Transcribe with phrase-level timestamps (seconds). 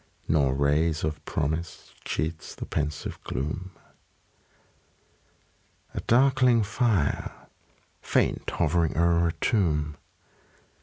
[0.27, 3.69] Nor ray of promise cheats the pensive gloom.
[5.93, 7.31] A darkling fire,
[8.01, 9.97] faint hovering o'er a tomb.